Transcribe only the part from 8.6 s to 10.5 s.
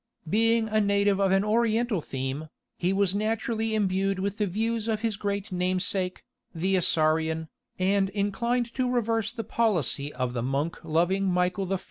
to reverse the policy of the